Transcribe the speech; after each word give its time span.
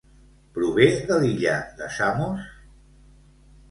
Prové 0.55 0.87
de 1.11 1.19
l'illa 1.25 1.59
de 1.83 1.93
Samos? 2.01 2.53